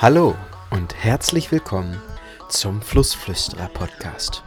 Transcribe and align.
Hallo 0.00 0.36
und 0.70 0.94
herzlich 0.94 1.50
willkommen 1.50 2.00
zum 2.48 2.80
Flussflüsterer 2.80 3.66
Podcast. 3.66 4.44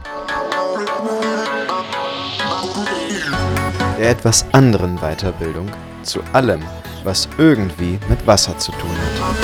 Der 3.98 4.08
etwas 4.08 4.46
anderen 4.54 4.96
Weiterbildung 4.96 5.70
zu 6.04 6.22
allem, 6.32 6.62
was 7.04 7.28
irgendwie 7.36 7.98
mit 8.08 8.26
Wasser 8.26 8.56
zu 8.56 8.72
tun 8.72 8.90
hat. 8.90 9.36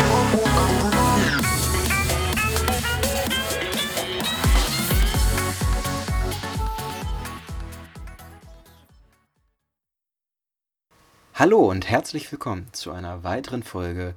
Hallo 11.34 11.68
und 11.68 11.90
herzlich 11.90 12.32
willkommen 12.32 12.66
zu 12.72 12.92
einer 12.92 13.24
weiteren 13.24 13.62
Folge 13.62 14.14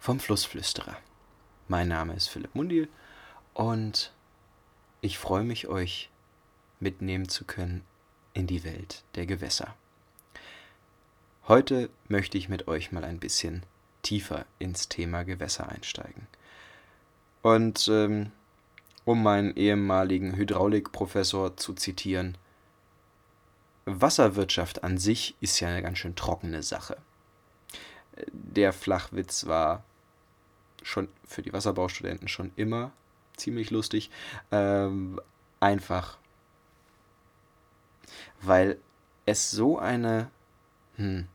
vom 0.00 0.18
Flussflüsterer. 0.18 0.96
Mein 1.72 1.88
Name 1.88 2.12
ist 2.12 2.28
Philipp 2.28 2.54
Mundil 2.54 2.86
und 3.54 4.12
ich 5.00 5.16
freue 5.16 5.42
mich, 5.42 5.68
euch 5.68 6.10
mitnehmen 6.80 7.30
zu 7.30 7.46
können 7.46 7.82
in 8.34 8.46
die 8.46 8.62
Welt 8.62 9.04
der 9.14 9.24
Gewässer. 9.24 9.74
Heute 11.48 11.88
möchte 12.08 12.36
ich 12.36 12.50
mit 12.50 12.68
euch 12.68 12.92
mal 12.92 13.04
ein 13.04 13.18
bisschen 13.18 13.62
tiefer 14.02 14.44
ins 14.58 14.90
Thema 14.90 15.22
Gewässer 15.22 15.70
einsteigen. 15.70 16.26
Und 17.40 17.88
ähm, 17.88 18.32
um 19.06 19.22
meinen 19.22 19.56
ehemaligen 19.56 20.36
Hydraulikprofessor 20.36 21.56
zu 21.56 21.72
zitieren, 21.72 22.36
Wasserwirtschaft 23.86 24.84
an 24.84 24.98
sich 24.98 25.36
ist 25.40 25.58
ja 25.60 25.68
eine 25.68 25.80
ganz 25.80 25.96
schön 25.96 26.16
trockene 26.16 26.62
Sache. 26.62 26.98
Der 28.30 28.74
Flachwitz 28.74 29.46
war 29.46 29.84
schon 30.82 31.08
für 31.24 31.42
die 31.42 31.52
Wasserbaustudenten 31.52 32.28
schon 32.28 32.52
immer 32.56 32.92
ziemlich 33.36 33.70
lustig. 33.70 34.10
Ähm, 34.50 35.20
einfach, 35.60 36.18
weil 38.40 38.78
es 39.26 39.50
so 39.50 39.78
eine 39.78 40.30
hm, 40.96 41.26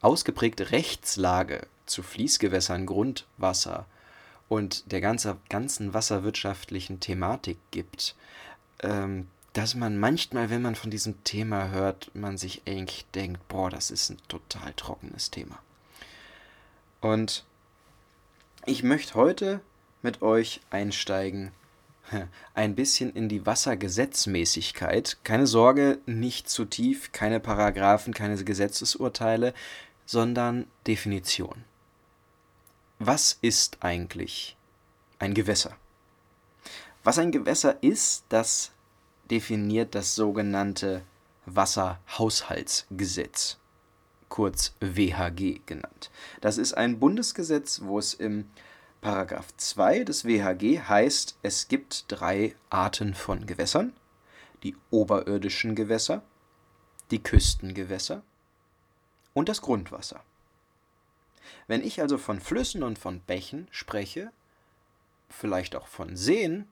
ausgeprägte 0.00 0.70
Rechtslage 0.70 1.66
zu 1.86 2.02
Fließgewässern, 2.02 2.86
Grundwasser 2.86 3.86
und 4.48 4.90
der 4.90 5.00
ganze, 5.00 5.36
ganzen 5.48 5.94
wasserwirtschaftlichen 5.94 7.00
Thematik 7.00 7.58
gibt, 7.70 8.14
ähm, 8.82 9.28
dass 9.52 9.74
man 9.74 9.98
manchmal, 9.98 10.50
wenn 10.50 10.62
man 10.62 10.76
von 10.76 10.90
diesem 10.90 11.22
Thema 11.24 11.70
hört, 11.70 12.10
man 12.14 12.38
sich 12.38 12.62
eigentlich 12.66 13.04
denkt, 13.14 13.46
boah, 13.48 13.68
das 13.68 13.90
ist 13.90 14.10
ein 14.10 14.18
total 14.28 14.72
trockenes 14.74 15.30
Thema. 15.30 15.58
Und 17.00 17.44
ich 18.66 18.82
möchte 18.82 19.14
heute 19.14 19.60
mit 20.02 20.22
euch 20.22 20.60
einsteigen 20.70 21.52
ein 22.54 22.74
bisschen 22.74 23.12
in 23.12 23.28
die 23.28 23.44
Wassergesetzmäßigkeit. 23.46 25.18
Keine 25.24 25.46
Sorge, 25.46 25.98
nicht 26.06 26.48
zu 26.48 26.64
tief, 26.64 27.12
keine 27.12 27.38
Paragraphen, 27.40 28.14
keine 28.14 28.42
Gesetzesurteile, 28.42 29.52
sondern 30.06 30.66
Definition. 30.86 31.64
Was 32.98 33.36
ist 33.40 33.78
eigentlich 33.80 34.56
ein 35.18 35.34
Gewässer? 35.34 35.76
Was 37.02 37.18
ein 37.18 37.32
Gewässer 37.32 37.82
ist, 37.82 38.24
das 38.28 38.72
definiert 39.30 39.94
das 39.94 40.14
sogenannte 40.14 41.00
Wasserhaushaltsgesetz, 41.46 43.56
kurz 44.30 44.74
WHG 44.80 45.60
genannt. 45.66 46.10
Das 46.40 46.56
ist 46.56 46.72
ein 46.72 46.98
Bundesgesetz, 46.98 47.82
wo 47.84 47.98
es 47.98 48.14
im 48.14 48.48
Paragraph 49.02 49.54
2 49.56 50.04
des 50.04 50.24
WHG 50.24 50.80
heißt, 50.80 51.38
es 51.42 51.68
gibt 51.68 52.06
drei 52.08 52.54
Arten 52.70 53.14
von 53.14 53.44
Gewässern: 53.44 53.92
die 54.62 54.76
oberirdischen 54.90 55.74
Gewässer, 55.74 56.22
die 57.10 57.22
Küstengewässer 57.22 58.22
und 59.34 59.48
das 59.48 59.60
Grundwasser. 59.60 60.22
Wenn 61.66 61.82
ich 61.82 62.00
also 62.00 62.18
von 62.18 62.40
Flüssen 62.40 62.82
und 62.82 62.98
von 62.98 63.20
Bächen 63.20 63.68
spreche, 63.70 64.32
vielleicht 65.28 65.76
auch 65.76 65.86
von 65.86 66.16
Seen, 66.16 66.68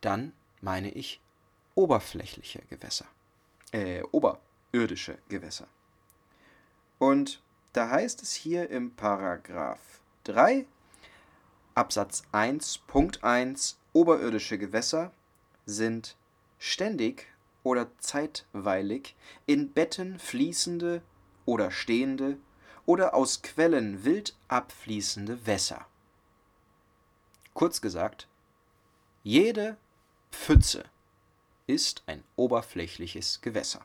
dann 0.00 0.32
meine 0.60 0.90
ich 0.90 1.20
oberflächliche 1.74 2.62
Gewässer, 2.70 3.06
äh, 3.72 4.02
oberirdische 4.12 5.18
Gewässer. 5.28 5.68
Und 6.98 7.42
da 7.72 7.90
heißt 7.90 8.22
es 8.22 8.32
hier 8.32 8.70
im 8.70 8.94
Paragraph 8.94 10.00
3 10.24 10.66
Absatz 11.74 12.22
1 12.32 12.78
Punkt 12.86 13.22
1 13.22 13.78
oberirdische 13.92 14.56
Gewässer 14.56 15.12
sind 15.66 16.16
ständig 16.58 17.26
oder 17.62 17.90
zeitweilig 17.98 19.14
in 19.44 19.72
Betten 19.72 20.18
fließende 20.18 21.02
oder 21.44 21.70
stehende 21.70 22.38
oder 22.86 23.14
aus 23.14 23.42
Quellen 23.42 24.04
wild 24.04 24.34
abfließende 24.48 25.46
Wässer. 25.46 25.86
Kurz 27.52 27.80
gesagt, 27.80 28.26
jede 29.22 29.76
Pfütze 30.30 30.84
ist 31.66 32.04
ein 32.06 32.22
oberflächliches 32.36 33.40
Gewässer. 33.40 33.84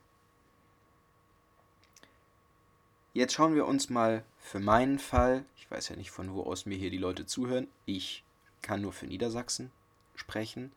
Jetzt 3.14 3.34
schauen 3.34 3.56
wir 3.56 3.66
uns 3.66 3.90
mal 3.90 4.24
für 4.38 4.60
meinen 4.60 4.98
Fall, 4.98 5.44
ich 5.58 5.70
weiß 5.70 5.90
ja 5.90 5.98
nicht, 5.98 6.12
von 6.12 6.34
wo 6.34 6.44
aus 6.44 6.66
mir 6.66 6.78
hier 6.78 6.90
die 6.90 6.98
Leute 6.98 7.26
zuhören, 7.26 7.68
ich 7.86 8.24
kann 8.62 8.82
nur 8.82 8.94
für 8.94 9.06
Niedersachsen 9.06 9.70
sprechen, 10.16 10.72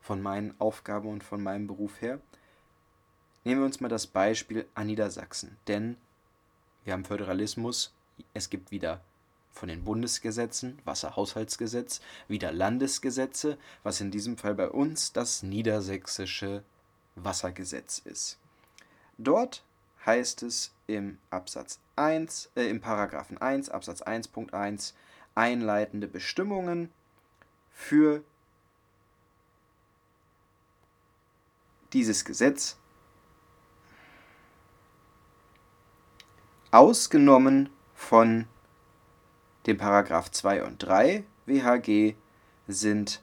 von 0.00 0.20
meinen 0.20 0.60
Aufgaben 0.60 1.08
und 1.08 1.22
von 1.22 1.40
meinem 1.40 1.68
Beruf 1.68 2.00
her. 2.00 2.20
Nehmen 3.44 3.60
wir 3.60 3.66
uns 3.66 3.80
mal 3.80 3.88
das 3.88 4.08
Beispiel 4.08 4.66
an 4.74 4.88
Niedersachsen, 4.88 5.56
denn 5.68 5.96
wir 6.82 6.94
haben 6.94 7.04
Föderalismus, 7.04 7.94
es 8.34 8.50
gibt 8.50 8.72
wieder 8.72 9.00
von 9.52 9.68
den 9.68 9.84
Bundesgesetzen, 9.84 10.80
Wasserhaushaltsgesetz, 10.84 12.00
wieder 12.26 12.52
Landesgesetze, 12.52 13.56
was 13.84 14.00
in 14.00 14.10
diesem 14.10 14.36
Fall 14.36 14.56
bei 14.56 14.68
uns 14.68 15.12
das 15.12 15.44
niedersächsische 15.44 16.64
Wassergesetz 17.14 17.98
ist. 17.98 18.38
Dort 19.16 19.62
heißt 20.04 20.42
es 20.42 20.72
im 20.86 21.18
Absatz 21.30 21.78
1, 21.96 22.50
äh, 22.56 22.68
im 22.68 22.80
Paragraphen 22.80 23.38
1, 23.38 23.70
Absatz 23.70 24.02
1.1 24.02 24.94
einleitende 25.34 26.08
Bestimmungen 26.08 26.90
für 27.70 28.22
dieses 31.92 32.24
Gesetz. 32.24 32.76
Ausgenommen 36.70 37.68
von 37.94 38.46
dem 39.66 39.76
Paragraph 39.76 40.30
2 40.30 40.64
und 40.64 40.78
3 40.78 41.24
WHG 41.46 42.14
sind 42.66 43.22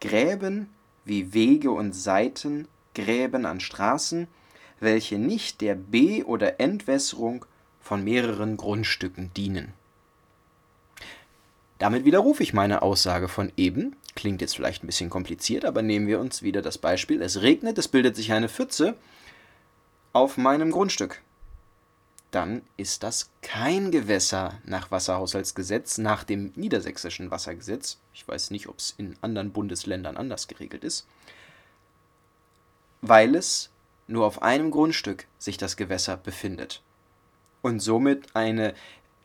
Gräben 0.00 0.74
wie 1.04 1.32
Wege 1.34 1.70
und 1.70 1.92
Seitengräben 1.92 3.44
an 3.44 3.60
Straßen, 3.60 4.28
welche 4.80 5.18
nicht 5.18 5.60
der 5.60 5.74
Be- 5.74 6.24
oder 6.26 6.60
Entwässerung 6.60 7.44
von 7.80 8.04
mehreren 8.04 8.56
Grundstücken 8.56 9.32
dienen. 9.34 9.72
Damit 11.78 12.04
widerrufe 12.04 12.42
ich 12.42 12.54
meine 12.54 12.82
Aussage 12.82 13.28
von 13.28 13.52
eben. 13.56 13.96
Klingt 14.14 14.40
jetzt 14.40 14.56
vielleicht 14.56 14.82
ein 14.82 14.86
bisschen 14.86 15.10
kompliziert, 15.10 15.64
aber 15.64 15.82
nehmen 15.82 16.06
wir 16.06 16.18
uns 16.18 16.42
wieder 16.42 16.62
das 16.62 16.78
Beispiel. 16.78 17.20
Es 17.20 17.42
regnet, 17.42 17.76
es 17.78 17.88
bildet 17.88 18.16
sich 18.16 18.32
eine 18.32 18.48
Pfütze 18.48 18.96
auf 20.12 20.38
meinem 20.38 20.70
Grundstück 20.70 21.20
dann 22.36 22.60
ist 22.76 23.02
das 23.02 23.30
kein 23.40 23.90
Gewässer 23.90 24.60
nach 24.64 24.90
Wasserhaushaltsgesetz, 24.90 25.96
nach 25.96 26.22
dem 26.22 26.52
niedersächsischen 26.54 27.30
Wassergesetz. 27.30 27.98
Ich 28.12 28.28
weiß 28.28 28.50
nicht, 28.50 28.68
ob 28.68 28.78
es 28.78 28.94
in 28.98 29.16
anderen 29.22 29.52
Bundesländern 29.52 30.18
anders 30.18 30.46
geregelt 30.46 30.84
ist. 30.84 31.06
Weil 33.00 33.34
es 33.36 33.70
nur 34.06 34.26
auf 34.26 34.42
einem 34.42 34.70
Grundstück 34.70 35.26
sich 35.38 35.56
das 35.56 35.76
Gewässer 35.76 36.16
befindet 36.16 36.82
und 37.62 37.80
somit 37.80 38.34
eine 38.34 38.74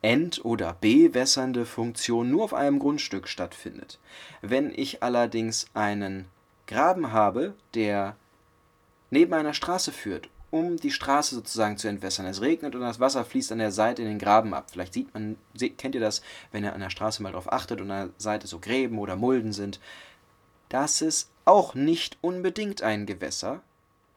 ent- 0.01 0.43
oder 0.43 0.73
bewässernde 0.81 1.65
Funktion 1.65 2.29
nur 2.31 2.43
auf 2.43 2.53
einem 2.53 2.79
Grundstück 2.79 3.27
stattfindet. 3.27 3.99
Wenn 4.41 4.73
ich 4.73 5.03
allerdings 5.03 5.67
einen 5.73 6.25
Graben 6.65 7.11
habe, 7.11 7.53
der 7.75 8.15
neben 9.11 9.33
einer 9.33 9.53
Straße 9.53 9.91
führt 9.91 10.29
um 10.51 10.75
die 10.75 10.91
Straße 10.91 11.33
sozusagen 11.33 11.77
zu 11.77 11.87
entwässern. 11.87 12.25
Es 12.25 12.41
regnet 12.41 12.75
und 12.75 12.81
das 12.81 12.99
Wasser 12.99 13.23
fließt 13.25 13.53
an 13.53 13.59
der 13.59 13.71
Seite 13.71 14.01
in 14.01 14.09
den 14.09 14.19
Graben 14.19 14.53
ab. 14.53 14.67
Vielleicht 14.69 14.93
sieht 14.93 15.13
man, 15.13 15.37
kennt 15.77 15.95
ihr 15.95 16.01
das, 16.01 16.21
wenn 16.51 16.63
ihr 16.63 16.73
an 16.73 16.81
der 16.81 16.89
Straße 16.89 17.23
mal 17.23 17.31
drauf 17.31 17.51
achtet 17.51 17.79
und 17.81 17.89
an 17.89 18.07
der 18.07 18.13
Seite 18.17 18.47
so 18.47 18.59
Gräben 18.59 18.99
oder 18.99 19.15
Mulden 19.15 19.53
sind. 19.53 19.79
Das 20.69 21.01
ist 21.01 21.31
auch 21.45 21.73
nicht 21.73 22.17
unbedingt 22.21 22.81
ein 22.81 23.05
Gewässer, 23.05 23.61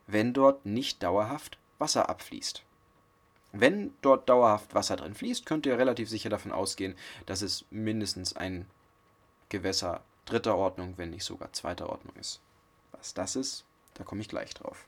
wenn 0.06 0.32
dort 0.32 0.66
nicht 0.66 1.02
dauerhaft 1.02 1.58
Wasser 1.78 2.08
abfließt. 2.08 2.62
Wenn 3.52 3.94
dort 4.02 4.28
dauerhaft 4.28 4.74
Wasser 4.74 4.96
drin 4.96 5.14
fließt, 5.14 5.46
könnt 5.46 5.66
ihr 5.66 5.78
relativ 5.78 6.08
sicher 6.08 6.28
davon 6.28 6.52
ausgehen, 6.52 6.96
dass 7.26 7.40
es 7.40 7.64
mindestens 7.70 8.34
ein 8.34 8.66
Gewässer 9.48 10.02
dritter 10.24 10.56
Ordnung, 10.56 10.94
wenn 10.96 11.10
nicht 11.10 11.24
sogar 11.24 11.52
zweiter 11.52 11.88
Ordnung 11.88 12.14
ist. 12.16 12.40
Was 12.92 13.14
das 13.14 13.36
ist, 13.36 13.64
da 13.94 14.04
komme 14.04 14.22
ich 14.22 14.28
gleich 14.28 14.54
drauf. 14.54 14.86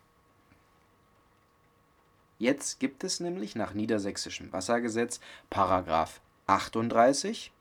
Jetzt 2.39 2.81
gibt 2.81 3.05
es 3.05 3.21
nämlich 3.21 3.55
nach 3.55 3.73
niedersächsischem 3.73 4.53
Wassergesetz 4.53 5.21
Paragraph 5.49 6.21
38 6.47 7.53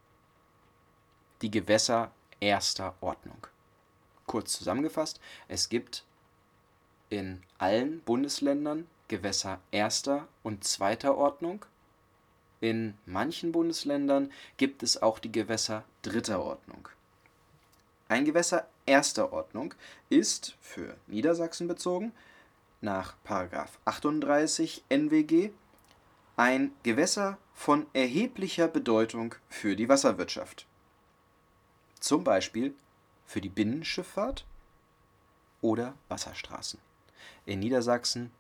die 1.42 1.52
Gewässer 1.52 2.12
erster 2.40 2.96
Ordnung. 3.00 3.48
Kurz 4.26 4.54
zusammengefasst, 4.54 5.20
es 5.48 5.70
gibt 5.70 6.04
in 7.10 7.42
allen 7.58 8.02
Bundesländern 8.02 8.88
Gewässer 9.08 9.60
erster 9.72 10.28
und 10.44 10.64
zweiter 10.64 11.16
Ordnung. 11.16 11.66
In 12.62 12.98
manchen 13.06 13.52
Bundesländern 13.52 14.32
gibt 14.58 14.82
es 14.82 15.02
auch 15.02 15.20
die 15.20 15.32
Gewässer 15.32 15.84
dritter 16.02 16.42
Ordnung. 16.42 16.90
Ein 18.08 18.26
Gewässer 18.26 18.68
erster 18.86 19.34
Ordnung 19.34 19.74
ist 20.10 20.56
für 20.62 20.96
Niedersachsen 21.08 21.68
bezogen 21.68 22.12
nach 22.82 23.16
38 23.26 24.84
NWG 24.90 25.50
ein 26.38 26.72
Gewässer 26.84 27.38
von 27.54 27.86
erheblicher 27.94 28.68
Bedeutung 28.68 29.36
für 29.50 29.76
die 29.76 29.90
Wasserwirtschaft. 29.90 30.66
Zum 32.00 32.24
Beispiel 32.24 32.76
für 33.26 33.42
die 33.42 33.50
Binnenschifffahrt 33.50 34.46
oder 35.62 35.96
Wasserstraßen. 36.10 36.80
In 37.46 37.60
Niedersachsen 37.60 38.32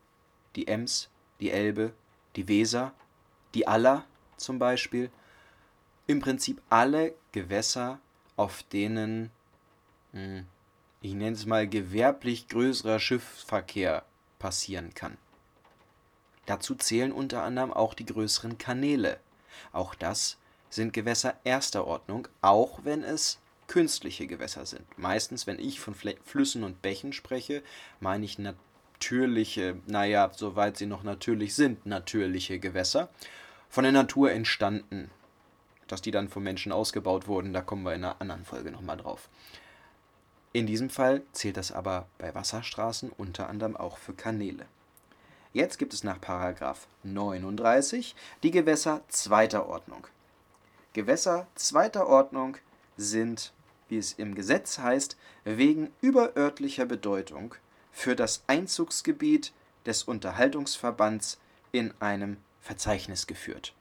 die 0.55 0.67
Ems, 0.67 1.09
die 1.39 1.51
Elbe, 1.51 1.93
die 2.35 2.47
Weser, 2.47 2.93
die 3.53 3.67
Aller 3.67 4.05
zum 4.37 4.59
Beispiel. 4.59 5.09
Im 6.07 6.19
Prinzip 6.19 6.61
alle 6.69 7.13
Gewässer, 7.31 7.99
auf 8.35 8.63
denen, 8.63 9.31
hm, 10.11 10.45
ich 11.01 11.13
nenne 11.13 11.35
es 11.35 11.45
mal, 11.45 11.67
gewerblich 11.67 12.47
größerer 12.47 12.99
Schiffsverkehr 12.99 14.05
passieren 14.39 14.93
kann. 14.93 15.17
Dazu 16.45 16.75
zählen 16.75 17.11
unter 17.11 17.43
anderem 17.43 17.73
auch 17.73 17.93
die 17.93 18.05
größeren 18.05 18.57
Kanäle. 18.57 19.19
Auch 19.71 19.95
das 19.95 20.37
sind 20.69 20.93
Gewässer 20.93 21.35
erster 21.43 21.87
Ordnung, 21.87 22.27
auch 22.41 22.81
wenn 22.83 23.03
es 23.03 23.39
künstliche 23.67 24.27
Gewässer 24.27 24.65
sind. 24.65 24.85
Meistens, 24.97 25.47
wenn 25.47 25.57
ich 25.57 25.79
von 25.79 25.95
Flüssen 25.95 26.63
und 26.63 26.81
Bächen 26.81 27.13
spreche, 27.13 27.63
meine 27.99 28.25
ich 28.25 28.37
natürliche, 29.05 29.77
naja, 29.85 30.31
soweit 30.35 30.77
sie 30.77 30.87
noch 30.87 31.03
natürlich 31.03 31.53
sind, 31.53 31.85
natürliche 31.85 32.57
Gewässer, 32.57 33.09
von 33.69 33.83
der 33.83 33.93
Natur 33.93 34.31
entstanden. 34.31 35.11
Dass 35.87 36.01
die 36.01 36.09
dann 36.09 36.27
vom 36.27 36.41
Menschen 36.41 36.71
ausgebaut 36.71 37.27
wurden, 37.27 37.53
da 37.53 37.61
kommen 37.61 37.83
wir 37.83 37.93
in 37.93 38.03
einer 38.03 38.19
anderen 38.19 38.45
Folge 38.45 38.71
nochmal 38.71 38.97
drauf. 38.97 39.29
In 40.53 40.65
diesem 40.65 40.89
Fall 40.89 41.21
zählt 41.33 41.57
das 41.57 41.71
aber 41.71 42.07
bei 42.17 42.33
Wasserstraßen 42.33 43.11
unter 43.11 43.47
anderem 43.47 43.77
auch 43.77 43.99
für 43.99 44.13
Kanäle. 44.13 44.65
Jetzt 45.53 45.77
gibt 45.77 45.93
es 45.93 46.03
nach 46.03 46.17
39 47.03 48.15
die 48.41 48.51
Gewässer 48.51 49.03
zweiter 49.07 49.67
Ordnung. 49.69 50.07
Gewässer 50.93 51.45
zweiter 51.53 52.07
Ordnung 52.07 52.57
sind, 52.97 53.53
wie 53.87 53.97
es 53.97 54.13
im 54.13 54.33
Gesetz 54.33 54.79
heißt, 54.79 55.15
wegen 55.43 55.91
überörtlicher 56.01 56.85
Bedeutung 56.85 57.53
für 57.95 58.17
das 58.17 58.43
Einzugsgebiet 58.47 59.53
des 59.85 60.03
Unterhaltungsverbands 60.03 61.39
in 61.71 61.93
einem 62.01 62.35
Verzeichnis 62.59 63.25
geführt. 63.25 63.73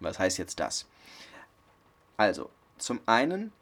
Was 0.00 0.18
heißt 0.18 0.36
jetzt 0.36 0.58
das? 0.58 0.88
Also, 2.16 2.50
zum 2.76 2.98
einen 3.06 3.52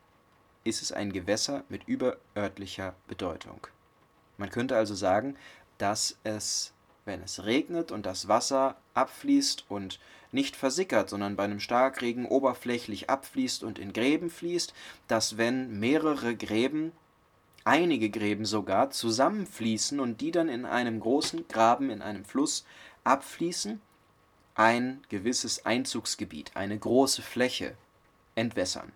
ist 0.65 0.81
es 0.81 0.91
ein 0.91 1.13
Gewässer 1.13 1.65
mit 1.69 1.87
überörtlicher 1.87 2.95
Bedeutung. 3.09 3.67
Man 4.39 4.49
könnte 4.49 4.75
also 4.75 4.95
sagen, 4.95 5.37
dass 5.77 6.17
es, 6.25 6.73
wenn 7.05 7.23
es 7.23 7.45
regnet 7.45 7.93
und 7.93 8.07
das 8.07 8.29
Wasser 8.29 8.79
abfließt 8.95 9.67
und 9.69 10.01
nicht 10.31 10.57
versickert, 10.57 11.11
sondern 11.11 11.37
bei 11.37 11.45
einem 11.45 11.61
Starkregen 11.61 12.25
oberflächlich 12.25 13.11
abfließt 13.11 13.65
und 13.65 13.79
in 13.79 13.93
Gräben 13.93 14.31
fließt, 14.31 14.73
dass 15.09 15.37
wenn 15.37 15.79
mehrere 15.79 16.35
Gräben 16.35 16.93
einige 17.65 18.11
Gräben 18.11 18.45
sogar 18.45 18.91
zusammenfließen 18.91 20.01
und 20.01 20.21
die 20.21 20.31
dann 20.31 20.49
in 20.49 20.65
einem 20.65 21.01
großen 21.01 21.49
Graben, 21.49 21.91
in 21.91 22.03
einem 22.03 22.25
Fluss 22.25 22.65
abfließen, 23.05 23.81
ein 24.55 25.03
gewisses 25.09 25.65
Einzugsgebiet, 25.65 26.53
eine 26.55 26.79
große 26.79 27.23
Fläche 27.23 27.75
entwässern. 28.35 28.93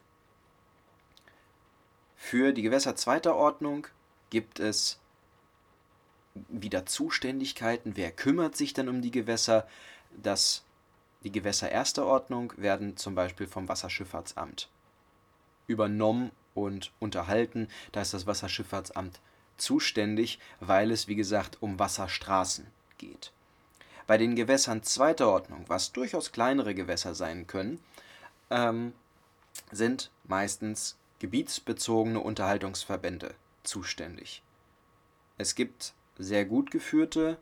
Für 2.16 2.52
die 2.52 2.62
Gewässer 2.62 2.96
zweiter 2.96 3.36
Ordnung 3.36 3.86
gibt 4.30 4.60
es 4.60 4.98
wieder 6.48 6.86
Zuständigkeiten. 6.86 7.96
Wer 7.96 8.10
kümmert 8.10 8.56
sich 8.56 8.74
dann 8.74 8.88
um 8.88 9.00
die 9.00 9.10
Gewässer? 9.10 9.66
Das, 10.10 10.64
die 11.22 11.32
Gewässer 11.32 11.70
erster 11.70 12.06
Ordnung 12.06 12.52
werden 12.56 12.96
zum 12.96 13.14
Beispiel 13.14 13.46
vom 13.46 13.68
Wasserschifffahrtsamt 13.68 14.68
übernommen 15.66 16.30
und 16.56 16.92
unterhalten. 16.98 17.68
Da 17.92 18.02
ist 18.02 18.14
das 18.14 18.26
Wasserschifffahrtsamt 18.26 19.20
zuständig, 19.56 20.38
weil 20.60 20.90
es, 20.90 21.08
wie 21.08 21.16
gesagt, 21.16 21.58
um 21.60 21.78
Wasserstraßen 21.78 22.66
geht. 22.98 23.32
Bei 24.06 24.18
den 24.18 24.36
Gewässern 24.36 24.82
zweiter 24.82 25.28
Ordnung, 25.28 25.64
was 25.68 25.92
durchaus 25.92 26.32
kleinere 26.32 26.74
Gewässer 26.74 27.14
sein 27.14 27.46
können, 27.46 27.80
ähm, 28.50 28.92
sind 29.72 30.10
meistens 30.24 30.96
gebietsbezogene 31.18 32.20
Unterhaltungsverbände 32.20 33.34
zuständig. 33.64 34.42
Es 35.38 35.54
gibt 35.54 35.94
sehr 36.18 36.44
gut 36.44 36.70
geführte 36.70 37.38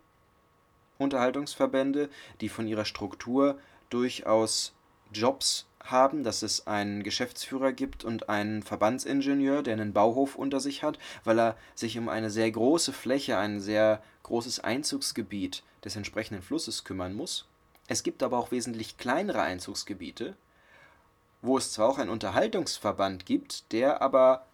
Unterhaltungsverbände, 0.98 2.08
die 2.40 2.48
von 2.48 2.66
ihrer 2.66 2.84
Struktur 2.84 3.58
durchaus 3.90 4.74
Jobs 5.12 5.66
haben, 5.84 6.24
dass 6.24 6.42
es 6.42 6.66
einen 6.66 7.02
Geschäftsführer 7.02 7.72
gibt 7.72 8.04
und 8.04 8.28
einen 8.28 8.62
Verbandsingenieur, 8.62 9.62
der 9.62 9.74
einen 9.74 9.92
Bauhof 9.92 10.36
unter 10.36 10.60
sich 10.60 10.82
hat, 10.82 10.98
weil 11.24 11.38
er 11.38 11.56
sich 11.74 11.98
um 11.98 12.08
eine 12.08 12.30
sehr 12.30 12.50
große 12.50 12.92
Fläche, 12.92 13.38
ein 13.38 13.60
sehr 13.60 14.02
großes 14.22 14.60
Einzugsgebiet 14.60 15.62
des 15.84 15.96
entsprechenden 15.96 16.42
Flusses 16.42 16.84
kümmern 16.84 17.14
muss. 17.14 17.46
Es 17.86 18.02
gibt 18.02 18.22
aber 18.22 18.38
auch 18.38 18.50
wesentlich 18.50 18.96
kleinere 18.96 19.42
Einzugsgebiete, 19.42 20.36
wo 21.42 21.58
es 21.58 21.72
zwar 21.72 21.88
auch 21.88 21.98
einen 21.98 22.10
Unterhaltungsverband 22.10 23.26
gibt, 23.26 23.70
der 23.72 24.00
aber 24.00 24.46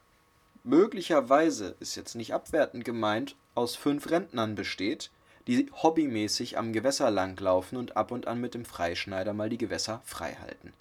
möglicherweise, 0.64 1.76
ist 1.78 1.94
jetzt 1.94 2.16
nicht 2.16 2.34
abwertend 2.34 2.84
gemeint, 2.84 3.36
aus 3.54 3.76
fünf 3.76 4.10
Rentnern 4.10 4.56
besteht, 4.56 5.10
die 5.46 5.70
hobbymäßig 5.72 6.58
am 6.58 6.72
Gewässer 6.72 7.10
langlaufen 7.10 7.78
und 7.78 7.96
ab 7.96 8.10
und 8.10 8.26
an 8.26 8.40
mit 8.40 8.54
dem 8.54 8.64
Freischneider 8.64 9.32
mal 9.32 9.48
die 9.48 9.58
Gewässer 9.58 10.02
frei 10.04 10.36
halten. 10.40 10.72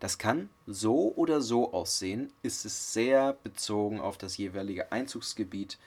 Das 0.00 0.18
kann 0.18 0.48
so 0.66 1.12
oder 1.16 1.40
so 1.40 1.72
aussehen, 1.72 2.32
ist 2.42 2.64
es 2.64 2.92
sehr 2.92 3.32
bezogen 3.42 4.00
auf 4.00 4.16
das 4.16 4.36
jeweilige 4.36 4.92
Einzugsgebiet 4.92 5.78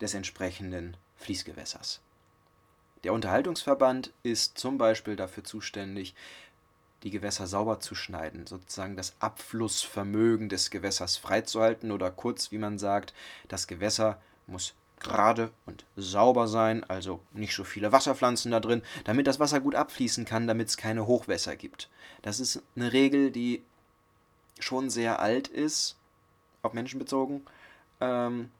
des 0.00 0.14
entsprechenden 0.14 0.96
Fließgewässers. 1.16 2.00
Der 3.04 3.12
Unterhaltungsverband 3.12 4.12
ist 4.22 4.58
zum 4.58 4.78
Beispiel 4.78 5.16
dafür 5.16 5.44
zuständig, 5.44 6.14
die 7.02 7.10
Gewässer 7.10 7.46
sauber 7.46 7.80
zu 7.80 7.94
schneiden, 7.94 8.46
sozusagen 8.46 8.96
das 8.96 9.14
Abflussvermögen 9.20 10.48
des 10.48 10.70
Gewässers 10.70 11.16
freizuhalten 11.16 11.92
oder 11.92 12.10
kurz, 12.10 12.52
wie 12.52 12.58
man 12.58 12.78
sagt, 12.78 13.14
das 13.48 13.66
Gewässer 13.66 14.20
muss 14.46 14.74
gerade 15.00 15.50
und 15.66 15.84
sauber 15.96 16.46
sein, 16.46 16.84
also 16.84 17.20
nicht 17.32 17.54
so 17.54 17.64
viele 17.64 17.92
Wasserpflanzen 17.92 18.52
da 18.52 18.60
drin, 18.60 18.82
damit 19.04 19.26
das 19.26 19.40
Wasser 19.40 19.60
gut 19.60 19.74
abfließen 19.74 20.24
kann, 20.24 20.46
damit 20.46 20.68
es 20.68 20.76
keine 20.76 21.06
Hochwässer 21.06 21.56
gibt. 21.56 21.88
Das 22.22 22.38
ist 22.38 22.62
eine 22.76 22.92
Regel, 22.92 23.30
die 23.30 23.62
schon 24.58 24.90
sehr 24.90 25.20
alt 25.20 25.48
ist, 25.48 25.96
auf 26.62 26.74
Menschen 26.74 26.98
bezogen, 26.98 27.44
ähm, 28.00 28.50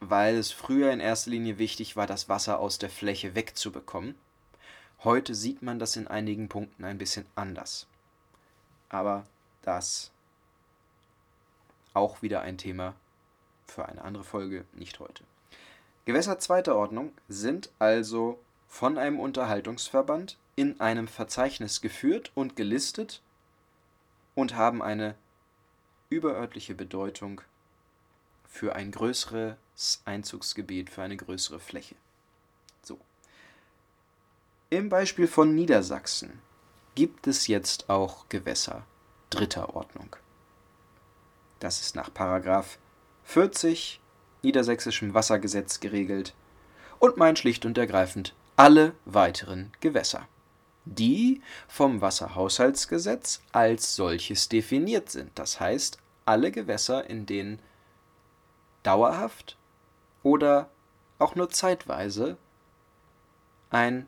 weil 0.00 0.36
es 0.36 0.50
früher 0.50 0.92
in 0.92 1.00
erster 1.00 1.30
Linie 1.30 1.58
wichtig 1.58 1.96
war, 1.96 2.06
das 2.06 2.28
Wasser 2.28 2.58
aus 2.58 2.78
der 2.78 2.90
Fläche 2.90 3.34
wegzubekommen. 3.34 4.14
Heute 5.02 5.34
sieht 5.34 5.62
man 5.62 5.78
das 5.78 5.96
in 5.96 6.08
einigen 6.08 6.48
Punkten 6.48 6.84
ein 6.84 6.98
bisschen 6.98 7.26
anders. 7.34 7.86
Aber 8.88 9.26
das 9.62 10.10
auch 11.92 12.22
wieder 12.22 12.40
ein 12.40 12.58
Thema 12.58 12.94
für 13.66 13.86
eine 13.86 14.02
andere 14.02 14.24
Folge, 14.24 14.64
nicht 14.72 15.00
heute. 15.00 15.24
Gewässer 16.04 16.38
zweiter 16.38 16.76
Ordnung 16.76 17.12
sind 17.28 17.70
also 17.78 18.38
von 18.68 18.98
einem 18.98 19.18
Unterhaltungsverband 19.18 20.36
in 20.56 20.80
einem 20.80 21.08
Verzeichnis 21.08 21.80
geführt 21.80 22.30
und 22.34 22.56
gelistet 22.56 23.22
und 24.34 24.56
haben 24.56 24.82
eine 24.82 25.14
überörtliche 26.10 26.74
Bedeutung 26.74 27.40
für 28.46 28.76
ein 28.76 28.90
größeres 28.92 30.02
Einzugsgebiet, 30.04 30.90
für 30.90 31.02
eine 31.02 31.16
größere 31.16 31.58
Fläche. 31.58 31.96
So. 32.82 32.98
Im 34.70 34.88
Beispiel 34.88 35.26
von 35.26 35.54
Niedersachsen 35.54 36.40
gibt 36.94 37.26
es 37.26 37.46
jetzt 37.46 37.88
auch 37.88 38.28
Gewässer 38.28 38.84
dritter 39.30 39.74
Ordnung. 39.74 40.14
Das 41.60 41.80
ist 41.80 41.96
nach 41.96 42.12
Paragraph 42.12 42.78
40 43.24 44.00
Niedersächsischem 44.44 45.14
Wassergesetz 45.14 45.80
geregelt 45.80 46.34
und 46.98 47.16
meint 47.16 47.38
schlicht 47.38 47.66
und 47.66 47.76
ergreifend 47.76 48.34
alle 48.56 48.94
weiteren 49.04 49.72
Gewässer, 49.80 50.28
die 50.84 51.42
vom 51.66 52.00
Wasserhaushaltsgesetz 52.00 53.42
als 53.52 53.96
solches 53.96 54.48
definiert 54.48 55.10
sind. 55.10 55.32
Das 55.34 55.58
heißt, 55.58 55.98
alle 56.24 56.52
Gewässer, 56.52 57.08
in 57.10 57.26
denen 57.26 57.58
dauerhaft 58.82 59.56
oder 60.22 60.68
auch 61.18 61.34
nur 61.34 61.50
zeitweise 61.50 62.36
ein 63.70 64.06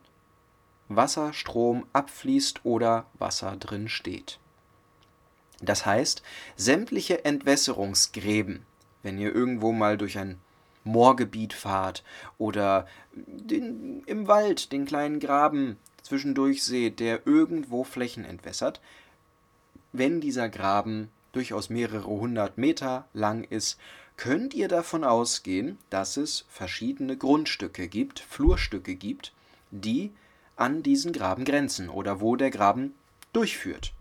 Wasserstrom 0.89 1.87
abfließt 1.93 2.65
oder 2.65 3.07
Wasser 3.15 3.57
drin 3.57 3.89
steht. 3.89 4.39
Das 5.61 5.87
heißt, 5.87 6.23
sämtliche 6.57 7.25
Entwässerungsgräben, 7.25 8.65
wenn 9.07 9.19
ihr 9.19 9.33
irgendwo 9.33 9.71
mal 9.71 9.97
durch 9.97 10.19
ein 10.19 10.41
Moorgebiet 10.83 11.53
fahrt 11.53 12.03
oder 12.39 12.89
den, 13.15 14.03
im 14.07 14.27
Wald 14.27 14.73
den 14.73 14.85
kleinen 14.85 15.21
Graben 15.21 15.77
zwischendurch 16.03 16.65
seht, 16.65 16.99
der 16.99 17.25
irgendwo 17.25 17.85
Flächen 17.85 18.25
entwässert, 18.25 18.81
wenn 19.93 20.21
dieser 20.21 20.49
Graben 20.49 21.09
durchaus 21.31 21.71
mehrere 21.71 22.09
hundert 22.09 22.59
Meter 22.59 23.07
lang 23.15 23.45
ist, 23.45 23.79
könnt 24.17 24.55
ihr 24.55 24.67
davon 24.67 25.05
ausgehen, 25.05 25.79
dass 25.89 26.17
es 26.17 26.45
verschiedene 26.49 27.17
Grundstücke 27.17 27.87
gibt, 27.87 28.19
Flurstücke 28.19 28.97
gibt, 28.97 29.33
die 29.71 30.11
an 30.57 30.83
diesen 30.83 31.13
Graben 31.13 31.45
grenzen 31.45 31.91
oder 31.91 32.21
wo 32.21 32.35
der 32.35 32.51
Graben 32.51 32.95
durchführt. 33.33 33.93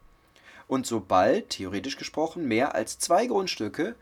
Und 0.67 0.87
sobald, 0.87 1.51
theoretisch 1.51 1.97
gesprochen, 1.97 2.47
mehr 2.47 2.73
als 2.73 2.97
zwei 2.97 3.27
Grundstücke 3.27 3.95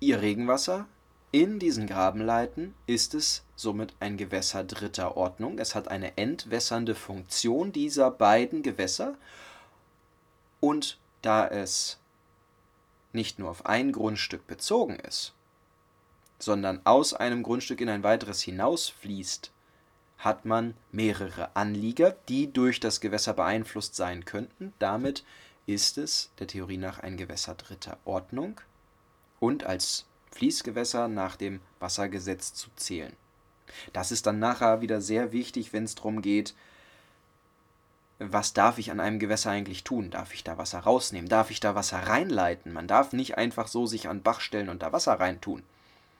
ihr 0.00 0.20
Regenwasser 0.20 0.86
in 1.30 1.58
diesen 1.58 1.86
Graben 1.86 2.20
leiten, 2.20 2.74
ist 2.86 3.14
es 3.14 3.44
somit 3.54 3.94
ein 4.00 4.16
Gewässer 4.16 4.64
dritter 4.64 5.16
Ordnung. 5.16 5.58
Es 5.58 5.74
hat 5.74 5.88
eine 5.88 6.16
entwässernde 6.16 6.94
Funktion 6.94 7.72
dieser 7.72 8.10
beiden 8.10 8.62
Gewässer. 8.62 9.14
Und 10.60 10.98
da 11.22 11.46
es 11.46 11.98
nicht 13.12 13.38
nur 13.38 13.50
auf 13.50 13.66
ein 13.66 13.92
Grundstück 13.92 14.46
bezogen 14.46 14.96
ist, 14.96 15.34
sondern 16.38 16.80
aus 16.84 17.14
einem 17.14 17.42
Grundstück 17.42 17.80
in 17.80 17.88
ein 17.88 18.02
weiteres 18.02 18.42
hinausfließt, 18.42 19.50
hat 20.18 20.44
man 20.44 20.74
mehrere 20.90 21.54
Anlieger, 21.54 22.16
die 22.28 22.52
durch 22.52 22.80
das 22.80 23.00
Gewässer 23.00 23.34
beeinflusst 23.34 23.94
sein 23.96 24.24
könnten. 24.24 24.72
Damit 24.78 25.24
ist 25.66 25.98
es 25.98 26.30
der 26.38 26.46
Theorie 26.46 26.78
nach 26.78 27.00
ein 27.00 27.16
Gewässer 27.16 27.54
dritter 27.54 27.98
Ordnung 28.04 28.60
und 29.40 29.64
als 29.64 30.06
Fließgewässer 30.32 31.08
nach 31.08 31.36
dem 31.36 31.60
Wassergesetz 31.80 32.54
zu 32.54 32.70
zählen. 32.76 33.12
Das 33.92 34.12
ist 34.12 34.26
dann 34.26 34.38
nachher 34.38 34.80
wieder 34.80 35.00
sehr 35.00 35.32
wichtig, 35.32 35.72
wenn 35.72 35.84
es 35.84 35.94
darum 35.94 36.22
geht, 36.22 36.54
was 38.18 38.52
darf 38.52 38.78
ich 38.78 38.90
an 38.90 38.98
einem 38.98 39.20
Gewässer 39.20 39.50
eigentlich 39.50 39.84
tun? 39.84 40.10
Darf 40.10 40.34
ich 40.34 40.42
da 40.42 40.58
Wasser 40.58 40.80
rausnehmen? 40.80 41.28
Darf 41.28 41.50
ich 41.50 41.60
da 41.60 41.76
Wasser 41.76 41.98
reinleiten? 41.98 42.72
Man 42.72 42.88
darf 42.88 43.12
nicht 43.12 43.38
einfach 43.38 43.68
so 43.68 43.86
sich 43.86 44.08
an 44.08 44.22
Bach 44.22 44.40
stellen 44.40 44.70
und 44.70 44.82
da 44.82 44.92
Wasser 44.92 45.14
reintun. 45.20 45.62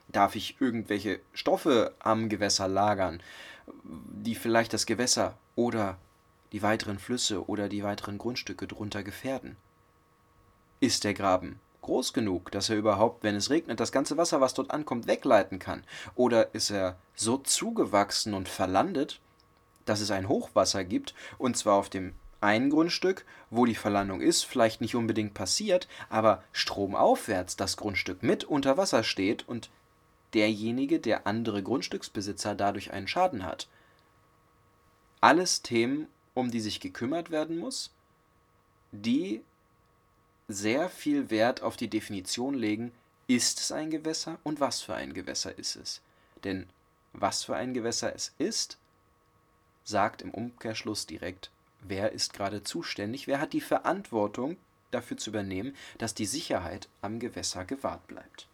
Darf 0.06 0.36
ich 0.36 0.60
irgendwelche 0.60 1.18
Stoffe 1.32 1.92
am 1.98 2.28
Gewässer 2.28 2.68
lagern? 2.68 3.20
die 3.84 4.34
vielleicht 4.34 4.72
das 4.72 4.86
Gewässer 4.86 5.36
oder 5.54 5.98
die 6.52 6.62
weiteren 6.62 6.98
Flüsse 6.98 7.48
oder 7.48 7.68
die 7.68 7.82
weiteren 7.82 8.18
Grundstücke 8.18 8.66
drunter 8.66 9.02
gefährden. 9.02 9.56
Ist 10.80 11.04
der 11.04 11.14
Graben 11.14 11.60
groß 11.88 12.12
genug, 12.12 12.50
dass 12.50 12.68
er 12.68 12.76
überhaupt, 12.76 13.24
wenn 13.24 13.34
es 13.34 13.48
regnet, 13.48 13.80
das 13.80 13.92
ganze 13.92 14.18
Wasser, 14.18 14.42
was 14.42 14.52
dort 14.52 14.70
ankommt, 14.70 15.06
wegleiten 15.06 15.58
kann? 15.58 15.84
Oder 16.14 16.54
ist 16.54 16.70
er 16.70 16.96
so 17.14 17.38
zugewachsen 17.38 18.34
und 18.34 18.46
verlandet, 18.46 19.20
dass 19.86 20.00
es 20.00 20.10
ein 20.10 20.28
Hochwasser 20.28 20.84
gibt, 20.84 21.14
und 21.38 21.56
zwar 21.56 21.76
auf 21.76 21.88
dem 21.88 22.12
einen 22.42 22.68
Grundstück, 22.68 23.24
wo 23.48 23.64
die 23.64 23.74
Verlandung 23.74 24.20
ist, 24.20 24.44
vielleicht 24.44 24.82
nicht 24.82 24.96
unbedingt 24.96 25.32
passiert, 25.32 25.88
aber 26.10 26.44
stromaufwärts 26.52 27.56
das 27.56 27.78
Grundstück 27.78 28.22
mit 28.22 28.44
unter 28.44 28.76
Wasser 28.76 29.02
steht 29.02 29.48
und 29.48 29.70
derjenige, 30.34 31.00
der 31.00 31.26
andere 31.26 31.62
Grundstücksbesitzer 31.62 32.54
dadurch 32.54 32.92
einen 32.92 33.08
Schaden 33.08 33.46
hat. 33.46 33.66
Alles 35.22 35.62
Themen, 35.62 36.06
um 36.34 36.50
die 36.50 36.60
sich 36.60 36.80
gekümmert 36.80 37.30
werden 37.30 37.56
muss, 37.56 37.90
die 38.92 39.42
sehr 40.48 40.88
viel 40.88 41.30
Wert 41.30 41.62
auf 41.62 41.76
die 41.76 41.88
Definition 41.88 42.54
legen, 42.54 42.92
ist 43.26 43.60
es 43.60 43.70
ein 43.70 43.90
Gewässer 43.90 44.38
und 44.42 44.60
was 44.60 44.80
für 44.80 44.94
ein 44.94 45.12
Gewässer 45.12 45.56
ist 45.58 45.76
es. 45.76 46.00
Denn 46.44 46.66
was 47.12 47.44
für 47.44 47.54
ein 47.54 47.74
Gewässer 47.74 48.14
es 48.14 48.32
ist, 48.38 48.78
sagt 49.84 50.22
im 50.22 50.30
Umkehrschluss 50.30 51.06
direkt, 51.06 51.50
wer 51.80 52.12
ist 52.12 52.32
gerade 52.32 52.62
zuständig, 52.62 53.26
wer 53.26 53.40
hat 53.40 53.52
die 53.52 53.60
Verantwortung 53.60 54.56
dafür 54.90 55.18
zu 55.18 55.30
übernehmen, 55.30 55.76
dass 55.98 56.14
die 56.14 56.26
Sicherheit 56.26 56.88
am 57.02 57.18
Gewässer 57.18 57.64
gewahrt 57.64 58.06
bleibt. 58.06 58.46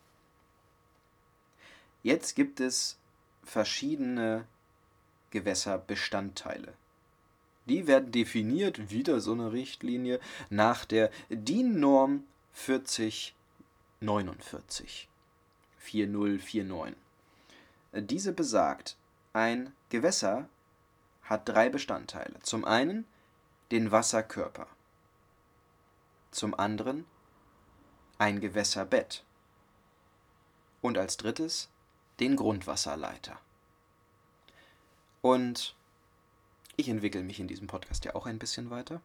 Jetzt 2.03 2.35
gibt 2.35 2.61
es 2.61 2.97
verschiedene 3.45 4.45
Gewässerbestandteile. 5.31 6.75
Die 7.67 7.87
werden 7.87 8.13
definiert, 8.13 8.91
wieder 8.91 9.21
so 9.21 9.33
eine 9.33 9.53
Richtlinie, 9.53 10.21
nach 10.51 10.85
der 10.85 11.11
DIN-Norm 11.31 12.25
4049. 12.53 15.09
4049. 15.79 16.97
Diese 17.93 18.33
besagt, 18.33 18.97
ein 19.33 19.73
Gewässer 19.89 20.49
hat 21.23 21.49
drei 21.49 21.69
Bestandteile. 21.69 22.35
Zum 22.43 22.65
einen 22.65 23.07
den 23.71 23.91
Wasserkörper, 23.91 24.67
zum 26.31 26.55
anderen 26.55 27.07
ein 28.19 28.41
Gewässerbett 28.41 29.25
und 30.83 30.99
als 30.99 31.17
drittes 31.17 31.69
den 32.21 32.37
Grundwasserleiter. 32.37 33.39
Und 35.23 35.75
ich 36.77 36.89
entwickle 36.89 37.23
mich 37.23 37.41
in 37.41 37.49
diesem 37.49 37.67
Podcast 37.67 38.05
ja 38.05 38.15
auch 38.15 38.27
ein 38.27 38.39
bisschen 38.39 38.71
weiter. 38.71 39.01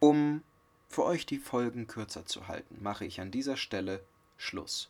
Um 0.00 0.42
für 0.88 1.04
euch 1.04 1.26
die 1.26 1.38
Folgen 1.38 1.86
kürzer 1.86 2.24
zu 2.24 2.48
halten, 2.48 2.78
mache 2.80 3.04
ich 3.04 3.20
an 3.20 3.30
dieser 3.30 3.56
Stelle 3.56 4.00
Schluss 4.36 4.88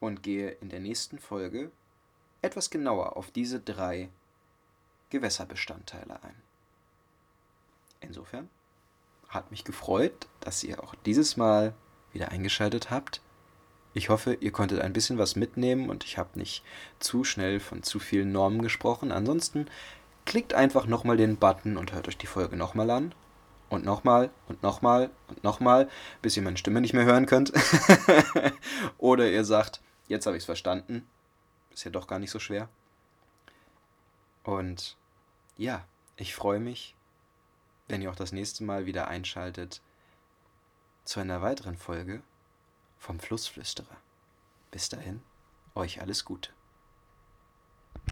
und 0.00 0.22
gehe 0.22 0.50
in 0.50 0.68
der 0.68 0.80
nächsten 0.80 1.18
Folge 1.18 1.70
etwas 2.42 2.70
genauer 2.70 3.16
auf 3.16 3.30
diese 3.30 3.60
drei 3.60 4.08
Gewässerbestandteile 5.10 6.22
ein. 6.22 6.34
Insofern 8.00 8.48
hat 9.28 9.50
mich 9.50 9.64
gefreut, 9.64 10.28
dass 10.40 10.62
ihr 10.62 10.82
auch 10.82 10.94
dieses 11.06 11.36
Mal 11.36 11.74
wieder 12.12 12.30
eingeschaltet 12.30 12.90
habt. 12.90 13.20
Ich 13.94 14.08
hoffe, 14.08 14.34
ihr 14.34 14.52
konntet 14.52 14.80
ein 14.80 14.92
bisschen 14.92 15.18
was 15.18 15.36
mitnehmen 15.36 15.90
und 15.90 16.04
ich 16.04 16.18
habe 16.18 16.38
nicht 16.38 16.62
zu 17.00 17.24
schnell 17.24 17.60
von 17.60 17.82
zu 17.82 17.98
vielen 17.98 18.30
Normen 18.30 18.62
gesprochen. 18.62 19.10
Ansonsten 19.10 19.66
klickt 20.26 20.52
einfach 20.52 20.86
nochmal 20.86 21.16
den 21.16 21.36
Button 21.38 21.76
und 21.78 21.92
hört 21.92 22.08
euch 22.08 22.18
die 22.18 22.26
Folge 22.26 22.56
nochmal 22.56 22.90
an. 22.90 23.14
Und 23.68 23.84
nochmal 23.84 24.30
und 24.46 24.62
nochmal 24.62 25.10
und 25.26 25.42
nochmal, 25.42 25.88
bis 26.22 26.36
ihr 26.36 26.42
meine 26.42 26.56
Stimme 26.56 26.80
nicht 26.80 26.92
mehr 26.92 27.04
hören 27.04 27.26
könnt. 27.26 27.52
Oder 28.98 29.28
ihr 29.28 29.44
sagt, 29.44 29.80
jetzt 30.06 30.26
habe 30.26 30.36
ich 30.36 30.42
es 30.42 30.46
verstanden. 30.46 31.04
Ist 31.72 31.84
ja 31.84 31.90
doch 31.90 32.06
gar 32.06 32.20
nicht 32.20 32.30
so 32.30 32.38
schwer. 32.38 32.68
Und 34.44 34.96
ja, 35.56 35.84
ich 36.16 36.34
freue 36.34 36.60
mich, 36.60 36.94
wenn 37.88 38.02
ihr 38.02 38.10
auch 38.10 38.16
das 38.16 38.30
nächste 38.30 38.62
Mal 38.62 38.86
wieder 38.86 39.08
einschaltet 39.08 39.82
zu 41.04 41.18
einer 41.18 41.42
weiteren 41.42 41.76
Folge 41.76 42.22
vom 42.98 43.18
Flussflüsterer. 43.18 43.96
Bis 44.70 44.88
dahin, 44.88 45.22
euch 45.74 46.00
alles 46.00 46.24
Gute. 46.24 46.55